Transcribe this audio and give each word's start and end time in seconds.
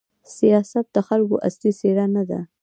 سیاست 0.37 0.85
د 0.95 0.97
خلکو 1.07 1.35
اصلي 1.47 1.71
څېره 1.79 2.05
نه 2.15 2.23
ده. 2.29 2.39